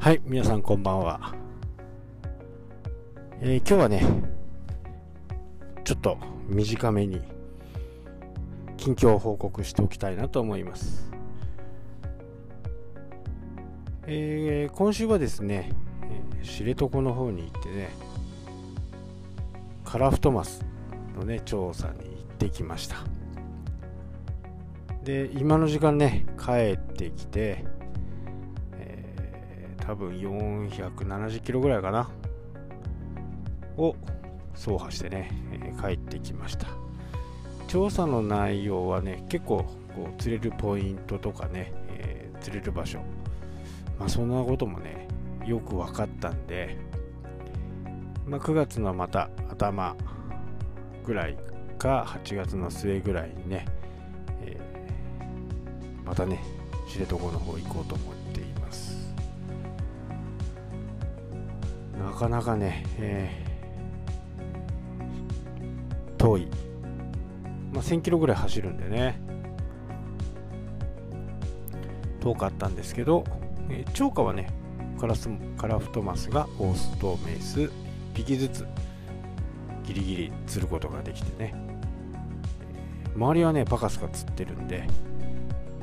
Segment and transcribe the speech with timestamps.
[0.00, 1.34] はい、皆さんこんばんは。
[3.42, 4.02] えー、今日はね、
[5.84, 6.16] ちょっと
[6.48, 7.20] 短めに
[8.78, 11.12] 近況を報告しておきたいなと思います。
[14.06, 15.70] えー、今週はですね、
[16.42, 17.90] 知床の方に行ってね、
[19.84, 20.64] カラフトマス
[21.14, 22.96] のね、調査に行ってきました。
[25.04, 27.66] で、今の時間ね、帰ってきて、
[29.90, 32.08] 多分470キロぐらいかな。
[33.76, 33.96] を
[34.54, 36.68] 走破してね、えー、帰ってきました。
[37.66, 39.64] 調査の内容はね結構
[39.96, 43.00] こう釣れるポイントとかね、えー、釣れる場所。
[43.98, 45.08] まあそんなこともね
[45.44, 46.76] よく分かったんで、
[48.28, 49.96] まあ、9月のまた頭
[51.04, 51.36] ぐらい
[51.78, 53.66] か8月の末ぐらいにね、
[54.42, 56.40] えー、またね
[56.88, 58.59] 知床の方行こうと思っています
[62.20, 66.48] かなかね、えー、遠い、
[67.72, 69.18] まあ、1000キロぐらい走るんでね。
[72.20, 73.24] 遠かったんですけど、
[73.70, 74.50] えー、超過はね
[75.00, 77.70] カラスカラフトマスがオースとメイス1
[78.12, 78.66] 匹ずつ
[79.84, 81.54] ギリギリ釣ることができてね。
[83.16, 84.86] 周りはねパカスが釣ってるんで、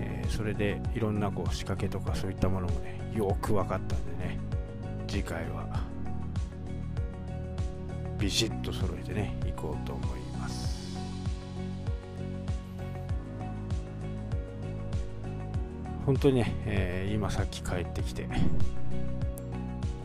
[0.00, 4.38] えー、それでいろんなこう仕掛けとかそういったものもねよく分かったんでね。
[5.06, 5.81] 次回は。
[8.22, 10.96] ビシッと揃えてね行こうと思います。
[16.06, 18.28] 本当にね、えー、今さっき帰ってきて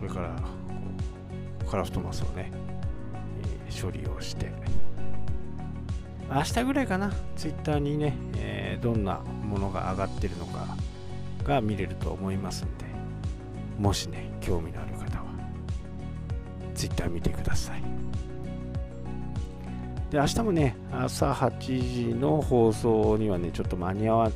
[0.00, 0.36] これから
[1.70, 2.50] カラフトマスをね、
[3.68, 4.50] えー、処理をして
[6.30, 10.66] 明日ぐらいかなツイッターにね、えー、どんなものが上がってるのか
[11.44, 12.86] が見れると思いますんで
[13.78, 15.05] もしね興味のある方
[16.76, 17.82] ツイッター見てください。
[20.10, 24.32] で明日もね朝8時の放送にはねちょっと間に合わ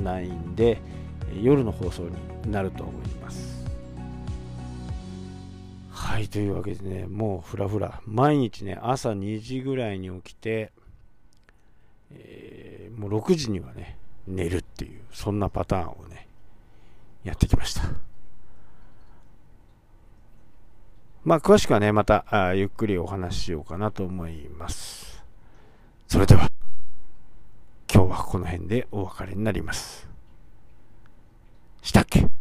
[0.00, 0.80] ないんで
[1.42, 2.04] 夜の放送
[2.44, 3.66] になると思います。
[5.90, 10.72] はいというわけでねもうふらふら毎日ね朝2時ぐらいに起きて、
[12.10, 13.96] えー、もう6時にはね
[14.26, 16.28] 寝るっていうそんなパターンをね
[17.24, 18.07] やってきました。
[21.28, 25.22] まあ詳しくはねまたあゆっくりお話ししようかなと思います
[26.06, 26.48] それでは、
[27.92, 30.08] 今日はこの辺でお別れになります。
[31.82, 32.37] したっけ？